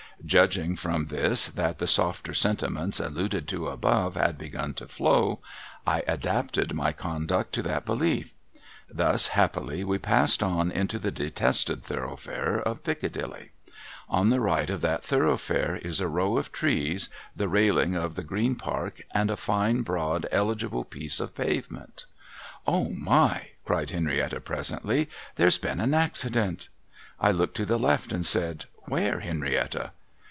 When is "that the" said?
1.47-1.87